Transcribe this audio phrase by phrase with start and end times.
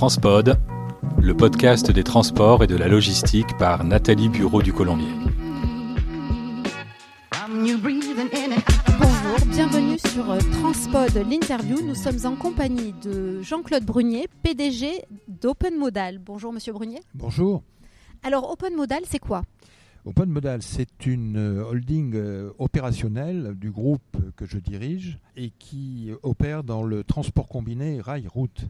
[0.00, 0.56] Transpod,
[1.20, 5.12] le podcast des transports et de la logistique par Nathalie Bureau du Colombier.
[8.98, 11.82] Bonjour, bienvenue sur euh, Transpod, l'interview.
[11.82, 16.18] Nous sommes en compagnie de Jean-Claude Brunier, PDG d'Open Modal.
[16.18, 17.00] Bonjour Monsieur Brunier.
[17.12, 17.62] Bonjour.
[18.22, 19.42] Alors Open Modal, c'est quoi?
[20.06, 26.10] Open Modal, c'est une euh, holding euh, opérationnelle du groupe que je dirige et qui
[26.22, 28.64] opère dans le transport combiné rail-route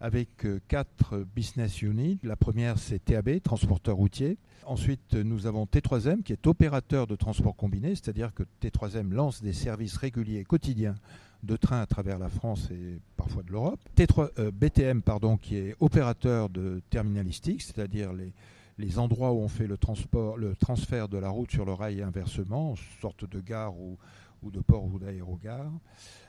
[0.00, 2.18] avec euh, quatre business units.
[2.22, 4.38] La première, c'est TAB, transporteur routier.
[4.66, 9.52] Ensuite, nous avons T3M, qui est opérateur de transport combiné, c'est-à-dire que T3M lance des
[9.52, 10.94] services réguliers quotidiens
[11.42, 13.78] de train à travers la France et parfois de l'Europe.
[13.96, 18.32] T3, BTM, pardon, qui est opérateur de terminalistique, c'est-à-dire les,
[18.78, 22.00] les endroits où on fait le, transport, le transfert de la route sur le rail
[22.00, 23.98] et inversement, sorte de gare ou,
[24.42, 25.70] ou de port ou d'aérogare.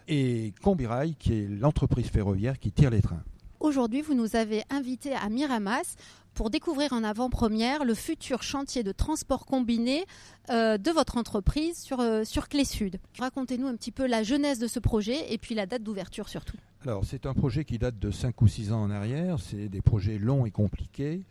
[0.07, 3.23] Et Combirail, qui est l'entreprise ferroviaire qui tire les trains.
[3.65, 5.95] Aujourd'hui, vous nous avez invités à Miramas
[6.35, 10.05] pour découvrir en avant-première le futur chantier de transport combiné
[10.51, 12.99] euh, de votre entreprise sur, euh, sur Clé Sud.
[13.17, 16.57] Racontez-nous un petit peu la jeunesse de ce projet et puis la date d'ouverture surtout.
[16.83, 19.39] Alors, c'est un projet qui date de 5 ou 6 ans en arrière.
[19.39, 21.25] C'est des projets longs et compliqués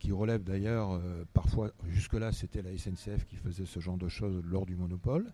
[0.00, 4.42] qui relèvent d'ailleurs euh, parfois, jusque-là, c'était la SNCF qui faisait ce genre de choses
[4.44, 5.32] lors du monopole.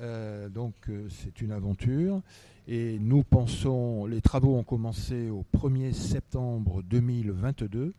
[0.00, 2.22] Euh, donc euh, c'est une aventure
[2.66, 7.92] et nous pensons, les travaux ont commencé au 1er septembre 2022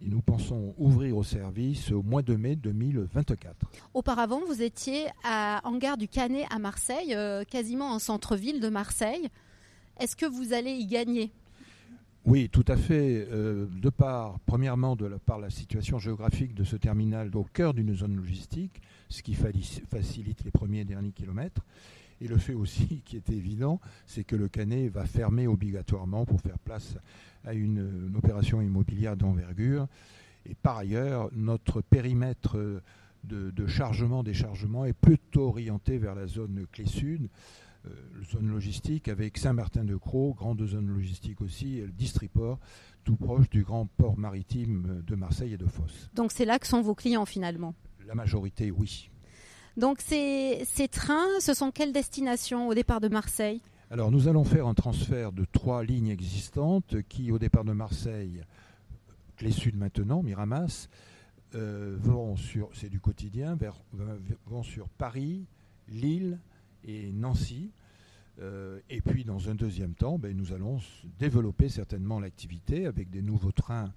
[0.00, 3.56] et nous pensons ouvrir au service au mois de mai 2024.
[3.94, 8.68] Auparavant, vous étiez à, en gare du Canet à Marseille, euh, quasiment en centre-ville de
[8.68, 9.28] Marseille.
[9.98, 11.32] Est-ce que vous allez y gagner?
[12.28, 13.26] Oui, tout à fait.
[13.32, 17.72] Euh, de part, premièrement, de la, par la situation géographique de ce terminal au cœur
[17.72, 21.62] d'une zone logistique, ce qui facilite les premiers et derniers kilomètres.
[22.20, 26.42] Et le fait aussi, qui est évident, c'est que le Canet va fermer obligatoirement pour
[26.42, 26.98] faire place
[27.46, 29.86] à une, opération immobilière d'envergure.
[30.44, 32.58] Et par ailleurs, notre périmètre
[33.24, 37.28] de, de chargement-déchargement est plutôt orienté vers la zone clé sud euh,
[38.30, 42.58] zone logistique avec Saint-Martin-de-Croix, grande zone logistique aussi, et le Distriport,
[43.04, 46.10] tout proche du grand port maritime de Marseille et de Fos.
[46.14, 47.74] Donc c'est là que sont vos clients finalement?
[48.06, 49.10] La majorité, oui.
[49.76, 53.60] Donc ces, ces trains, ce sont quelles destinations au départ de Marseille?
[53.90, 58.42] Alors nous allons faire un transfert de trois lignes existantes qui, au départ de Marseille,
[59.40, 60.88] les Sud maintenant, Miramas,
[61.54, 63.76] euh, vont sur, c'est du quotidien, vers,
[64.46, 65.46] vont sur Paris,
[65.88, 66.38] Lille,
[66.84, 67.70] et Nancy.
[68.40, 70.78] Euh, et puis, dans un deuxième temps, ben, nous allons
[71.18, 73.92] développer certainement l'activité avec des nouveaux trains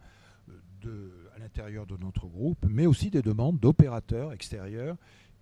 [0.86, 4.97] euh, à l'intérieur de notre groupe, mais aussi des demandes d'opérateurs extérieurs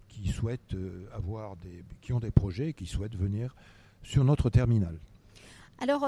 [0.09, 3.55] qui souhaitent euh, avoir des, qui ont des projets et qui souhaitent venir
[4.03, 4.97] sur notre terminal.
[5.81, 6.05] Alors,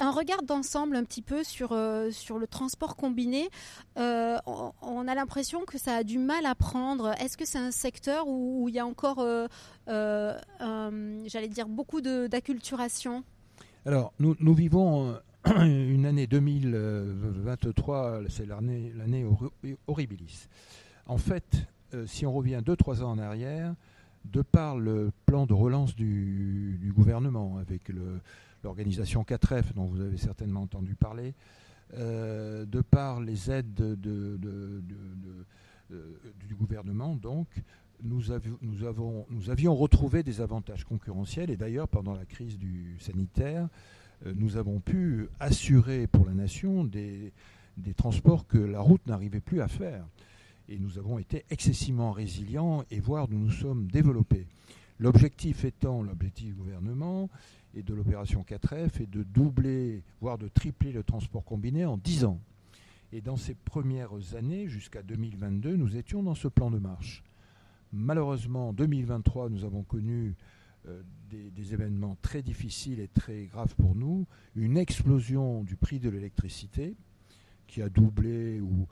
[0.00, 3.48] un regard d'ensemble un petit peu sur, euh, sur le transport combiné,
[3.98, 7.12] euh, on, a l'impression que ça a du mal à prendre.
[7.20, 9.48] Est-ce que c'est un secteur où, il y a encore, euh,
[9.88, 13.24] j'allais dire, beaucoup d'acculturation?
[13.84, 19.26] Alors, nous, nous, vivons une année 2023, c'est l'année
[19.86, 20.48] horribilis.
[21.06, 21.66] En fait,
[22.06, 23.74] si on revient 2-3 ans en arrière,
[24.32, 27.90] de par le plan de relance du, gouvernement, avec
[28.62, 31.34] l'organisation 4F dont vous avez certainement entendu parler,
[31.94, 34.82] euh, de par les aides de, de, de,
[35.92, 36.16] euh,
[36.46, 37.48] du gouvernement, donc,
[38.02, 43.68] nous, avions, retrouvé des avantages concurrentiels et d'ailleurs pendant la crise du sanitaire,
[44.26, 47.32] euh, nous avons pu assurer pour la nation des
[47.96, 50.04] transports que la route n'arrivait plus à faire.
[50.68, 54.46] Et nous avons été excessivement résilients et voire nous nous sommes développés.
[54.98, 57.28] L'objectif étant, l'objectif du gouvernement
[57.74, 62.24] et de l'opération 4F est de doubler, voire de tripler le transport combiné en 10
[62.24, 62.40] ans.
[63.12, 67.22] Et dans ces premières années, jusqu'à 2022, nous étions dans ce plan de marche.
[67.92, 70.34] Malheureusement, en 2023, nous avons connu
[70.88, 74.26] euh, des, des, événements très difficiles et très graves pour nous.
[74.56, 76.96] Une explosion du prix de l'électricité
[77.66, 78.86] qui a doublé ou,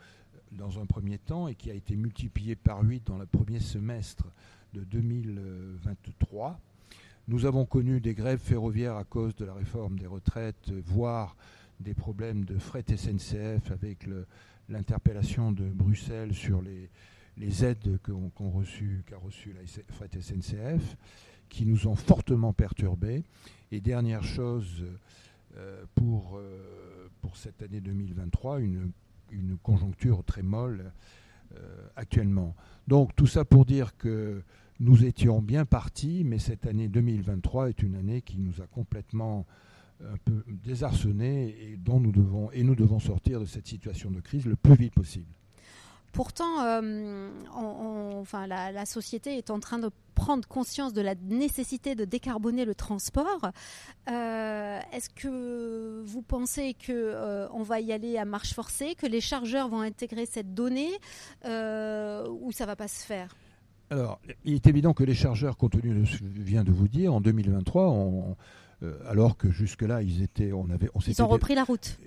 [0.57, 4.25] dans un premier temps et qui a été multiplié par 8 dans le premier semestre
[4.73, 6.61] de 2023
[7.27, 11.37] nous avons connu des grèves ferroviaires à cause de la réforme des retraites, voire
[11.81, 14.07] des problèmes de fret SNCF avec
[14.69, 16.91] l'interpellation de Bruxelles sur les,
[17.65, 20.97] aides qu'a qu reçu la fret SNCF,
[21.49, 23.25] qui nous ont fortement perturbés.
[23.73, 24.85] Et dernière chose,
[25.57, 28.93] euh, pour, euh, pour cette année 2023, une,
[29.35, 30.93] une conjoncture très molle
[31.57, 32.55] euh, actuellement.
[32.89, 34.43] Donc tout ça pour dire que
[34.81, 39.47] nous étions bien partis, mais cette année 2023 est une année qui nous a complètement
[40.01, 44.21] un peu désarçonnée et dont nous devons et nous devons sortir de cette situation de
[44.21, 45.33] crise le plus vite possible.
[46.15, 52.05] Pourtant, euh, enfin, la, société est en train de prendre conscience de la nécessité de
[52.05, 53.51] décarboner le transport.
[54.09, 59.07] Euh, est-ce que vous pensez que euh, on va y aller à marche forcée, que
[59.07, 60.93] les chargeurs vont intégrer cette donnée,
[61.45, 63.35] ou ça va pas se faire?
[63.91, 66.71] Alors, il est évident que les chargeurs, compte tenu de ce que je viens de
[66.71, 68.37] vous dire, en 2023,
[69.09, 71.99] alors que jusque-là, ils étaient, on avait, on ils ont repris la route.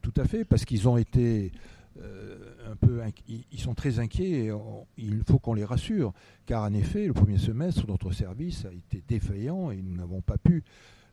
[0.00, 1.52] Tout à fait, parce qu'ils ont été
[1.98, 4.52] un peu ils sont très inquiets et
[4.96, 6.12] il faut qu'on les rassure,
[6.46, 10.38] car en effet, le premier semestre, notre service a été défaillant et nous n'avons pas
[10.38, 10.64] pu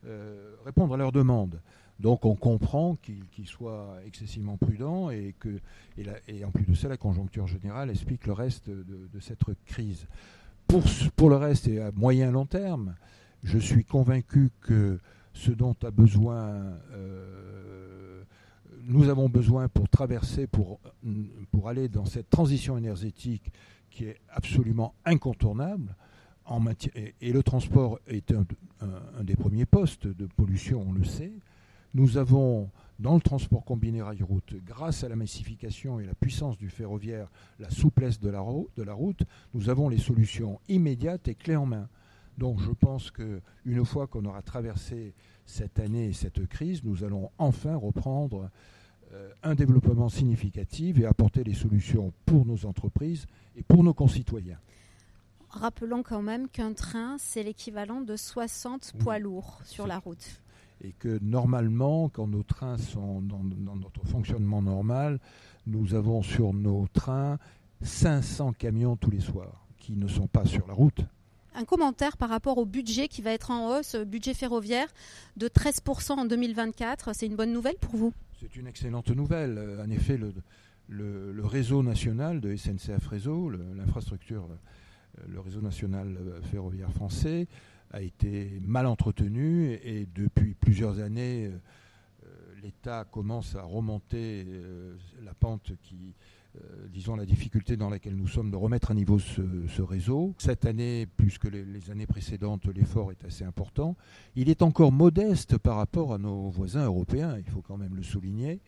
[0.05, 1.59] euh, répondre à leurs demandes.
[1.99, 5.59] Donc on comprend qu'ils soient excessivement prudents et que
[5.97, 10.07] et, en plus de ça, la conjoncture générale explique le reste de, cette crise.
[10.67, 10.83] Pour,
[11.17, 12.95] pour le reste et à moyen long terme,
[13.43, 14.99] je suis convaincu que
[15.33, 16.37] ce dont a besoin
[16.93, 17.68] euh,
[18.89, 20.79] nous avons besoin pour traverser, pour,
[21.51, 23.51] pour aller dans cette transition énergétique
[23.91, 25.95] qui est absolument incontournable,
[27.21, 28.43] et, le transport est un,
[29.23, 31.31] des premiers postes de pollution, on le sait.
[31.93, 36.69] Nous avons dans le transport combiné rail-route, grâce à la massification et la puissance du
[36.69, 38.43] ferroviaire, la souplesse de la,
[38.75, 41.87] de la route, nous avons les solutions immédiates et clés en main.
[42.37, 45.13] Donc je pense qu'une fois qu'on aura traversé
[45.45, 48.49] cette année et cette crise, nous allons enfin reprendre
[49.43, 53.25] un développement significatif et apporter des solutions pour nos entreprises
[53.55, 54.59] et pour nos concitoyens.
[55.49, 60.41] Rappelons quand même qu'un train, c'est l'équivalent de 60 poids lourds sur la route.
[60.81, 65.19] Et que normalement, quand nos trains sont dans, dans, notre fonctionnement normal,
[65.65, 67.39] nous avons sur nos trains
[67.81, 71.01] 500 camions tous les soirs qui ne sont pas sur la route.
[71.55, 74.87] Un commentaire par rapport au budget qui va être en hausse, budget ferroviaire
[75.35, 77.15] de 13% en 2024.
[77.15, 78.13] C'est une bonne nouvelle pour vous?
[78.39, 79.57] C'est une excellente nouvelle.
[79.57, 86.41] Euh, en effet, le, réseau national de SNCF Réseau, l'infrastructure, euh, le réseau national euh,
[86.43, 87.47] ferroviaire français,
[87.91, 91.49] a été mal entretenu et, depuis plusieurs années,
[92.61, 94.45] l'État commence à remonter
[95.23, 96.13] la pente qui,
[96.89, 100.33] disons, la difficulté dans laquelle nous sommes de remettre à niveau ce, réseau.
[100.37, 103.95] Cette année, plus que les, années précédentes, l'effort est assez important.
[104.35, 108.03] Il est encore modeste par rapport à nos voisins européens, il faut quand même le
[108.03, 108.61] souligner.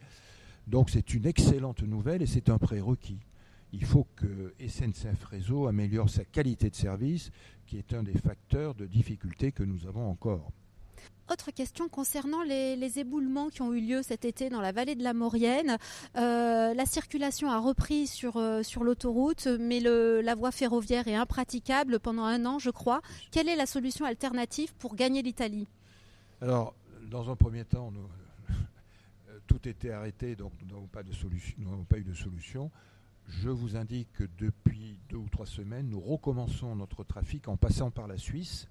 [0.68, 3.20] Donc c'est une excellente nouvelle et c'est un prérequis.
[3.74, 7.32] Il faut que SNCF Réseau améliore sa qualité de service,
[7.66, 10.52] qui est un des facteurs de difficulté que nous avons encore.
[11.32, 15.04] Autre question concernant les, éboulements qui ont eu lieu cet été dans la vallée de
[15.04, 15.78] la Maurienne.
[16.18, 22.02] Euh, la circulation a repris sur, euh, sur l'autoroute, mais la voie ferroviaire est impraticable
[22.02, 23.02] pendant un an, je crois.
[23.32, 25.70] Quelle est la solution alternative pour gagner l'Italie?
[26.42, 26.76] Alors,
[27.10, 27.94] dans un premier temps,
[28.50, 32.72] euh, tout était arrêté, donc nous n'avons pas, pas eu de solution.
[33.30, 37.90] Je vous indique que depuis deux ou trois semaines, nous recommençons notre trafic en passant
[37.90, 38.68] par la Suisse.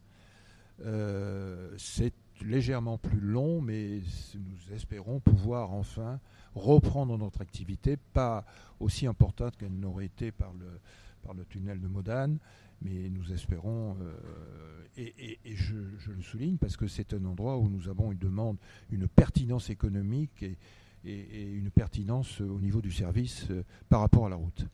[1.78, 4.00] c'est légèrement plus long, mais
[4.34, 6.20] nous espérons pouvoir enfin
[6.54, 8.44] reprendre notre activité, pas
[8.80, 10.80] aussi importante qu'elle n'aurait été par le,
[11.22, 12.38] par le tunnel de Modane,
[12.82, 17.88] mais nous espérons, euh, et, je, le souligne parce que c'est un endroit où nous
[17.88, 18.56] avons une demande,
[18.90, 20.56] une pertinence économique et,
[21.04, 24.66] une pertinence au niveau du service euh, par rapport à la route.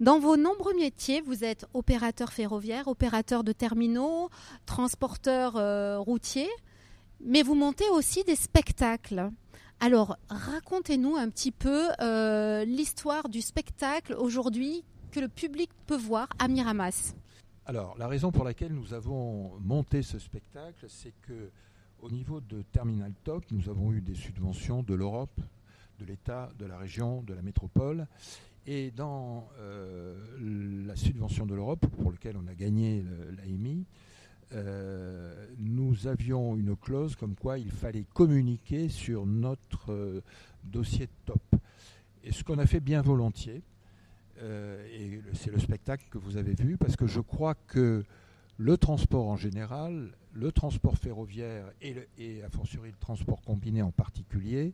[0.00, 4.28] Dans vos nombreux métiers, vous êtes opérateur ferroviaire, opérateur de terminaux,
[4.66, 6.48] transporteur euh, routier
[7.20, 9.30] mais vous montez aussi des spectacles.
[9.80, 16.28] Alors, racontez-nous un petit peu euh, l'histoire du spectacle aujourd'hui que le public peut voir
[16.38, 17.14] à Miramas.
[17.66, 21.50] Alors, la raison pour laquelle nous avons monté ce spectacle, c'est que
[22.00, 25.40] au niveau de Terminal Top, nous avons eu des subventions de l'Europe,
[25.98, 28.06] de l'État, de la région, de la métropole.
[28.66, 30.14] Et dans euh,
[30.86, 33.04] la subvention de l'Europe, pour laquelle on a gagné
[33.38, 33.86] l'AMI,
[34.54, 40.22] euh, nous avions une clause comme quoi il fallait communiquer sur notre euh,
[40.62, 41.42] dossier top.
[42.22, 43.62] Et ce qu'on a fait bien volontiers,
[44.42, 48.04] euh, et c'est le spectacle que vous avez vu, parce que je crois que
[48.56, 53.90] le transport en général, le transport ferroviaire et, et a fortiori le transport combiné en
[53.90, 54.72] particulier,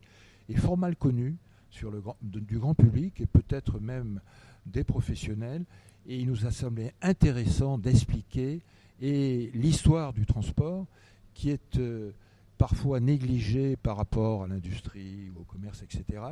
[0.49, 1.37] est fort mal connu
[1.71, 4.21] sur le du grand public et peut-être même
[4.67, 5.65] des professionnels.
[6.07, 8.61] Et il nous a semblé intéressant d'expliquer
[9.01, 10.87] et l'histoire du transport
[11.35, 12.13] qui est euh,
[12.59, 16.23] parfois négligée par rapport à l'industrie, au commerce, etc.,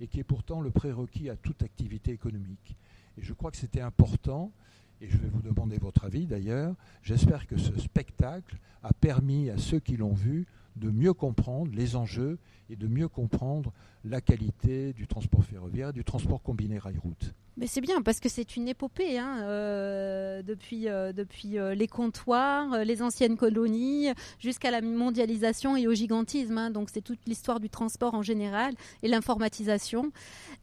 [0.00, 2.76] et qui est pourtant le prérequis à toute activité économique.
[3.18, 4.52] Et je crois que c'était important,
[5.00, 9.58] et je vais vous demander votre avis d'ailleurs, j'espère que ce spectacle a permis à
[9.58, 12.38] ceux qui l'ont vu de mieux comprendre les enjeux
[12.70, 13.72] et de mieux comprendre
[14.04, 17.34] la qualité du transport ferroviaire et du transport combiné rail-route.
[17.58, 21.86] Mais c'est bien parce que c'est une épopée hein, euh, depuis, euh, depuis euh, les
[21.86, 26.56] comptoirs, les anciennes colonies, jusqu'à la mondialisation et au gigantisme.
[26.56, 26.70] Hein.
[26.70, 30.12] donc c'est toute l'histoire du transport en général et l'informatisation.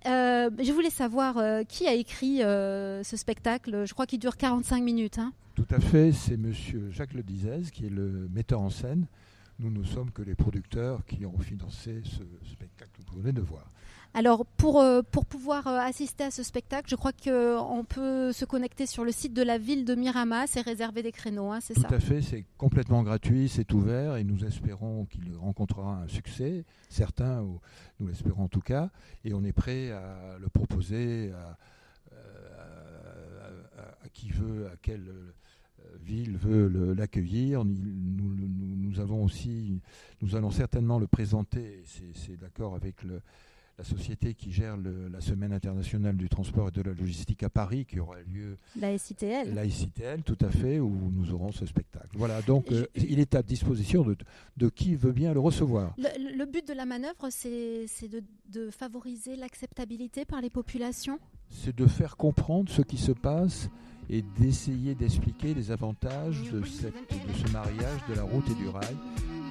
[0.05, 3.85] je voulais savoir qui a écrit ce spectacle?
[3.85, 5.19] Je crois qu'il dure 45 minutes.
[5.19, 5.31] Hein.
[5.55, 7.21] Tout à fait, c'est Monsieur Jacques Le
[7.71, 9.05] qui est le metteur en scène.
[9.59, 12.91] Nous ne sommes que les producteurs qui ont financé ce spectacle.
[13.05, 13.69] Que vous venez de voir.
[14.13, 18.45] Alors, pour, euh, pour pouvoir euh, assister à ce spectacle, je crois qu'on peut se
[18.45, 21.77] connecter sur le site de la ville de Miramas et réserver des créneaux, hein, c'est
[21.77, 26.07] ça Tout à fait, c'est complètement gratuit, c'est ouvert et nous espérons qu'il rencontrera un
[26.07, 27.59] succès, certains, ou
[27.99, 28.89] nous l'espérons en tout cas,
[29.25, 31.57] et on est prêt à le proposer à,
[34.11, 35.13] qui veut, à quelle
[36.01, 37.65] ville veut l'accueillir.
[37.65, 39.79] Nous, nous, avons aussi,
[40.21, 41.83] nous allons certainement le présenter,
[42.13, 43.21] c'est d'accord avec le,
[43.79, 47.85] la société qui gère la Semaine internationale du transport et de la logistique à Paris,
[47.85, 48.57] qui aura lieu.
[48.77, 49.53] La SITL.
[49.53, 52.09] La SITL, tout à fait, où nous aurons ce spectacle.
[52.13, 54.17] Voilà, donc euh, il est à disposition de,
[54.57, 55.95] de, qui veut bien le recevoir.
[55.97, 58.21] Le, but de la manœuvre, c'est de,
[58.51, 61.17] de favoriser l'acceptabilité par les populations?
[61.49, 63.69] C'est de faire comprendre ce qui se passe
[64.09, 68.67] et d'essayer d'expliquer les avantages de, cette, de ce mariage de la route et du
[68.67, 68.97] rail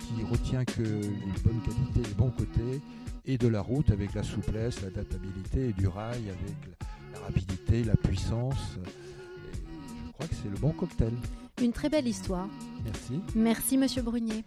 [0.00, 2.80] qui retient que les bonnes qualités, les bons côtés
[3.26, 6.78] et de la route avec la souplesse, l'adaptabilité et du rail avec
[7.12, 8.78] la, rapidité, la puissance.
[10.06, 11.12] je crois que c'est le bon cocktail.
[11.60, 12.48] Une très belle histoire.
[12.84, 13.20] Merci.
[13.34, 14.44] Merci Monsieur Brunier.